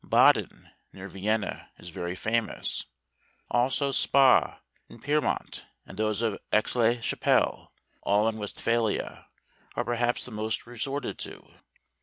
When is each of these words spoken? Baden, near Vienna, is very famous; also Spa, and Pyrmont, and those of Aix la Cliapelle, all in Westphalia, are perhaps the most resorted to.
Baden, 0.03 0.71
near 0.91 1.07
Vienna, 1.07 1.69
is 1.77 1.89
very 1.89 2.15
famous; 2.15 2.87
also 3.51 3.91
Spa, 3.91 4.59
and 4.89 4.99
Pyrmont, 4.99 5.63
and 5.85 5.95
those 5.95 6.23
of 6.23 6.39
Aix 6.51 6.75
la 6.75 6.93
Cliapelle, 6.95 7.69
all 8.01 8.27
in 8.27 8.37
Westphalia, 8.37 9.27
are 9.75 9.85
perhaps 9.85 10.25
the 10.25 10.31
most 10.31 10.65
resorted 10.65 11.19
to. 11.19 11.53